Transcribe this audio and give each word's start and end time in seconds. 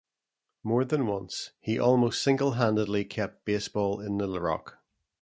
More 0.63 0.83
than 0.83 1.05
once, 1.05 1.51
he 1.59 1.77
almost 1.77 2.23
single-handedly 2.23 3.05
kept 3.05 3.45
baseball 3.45 3.99
in 3.99 4.17
Little 4.17 4.39
Rock. 4.39 4.79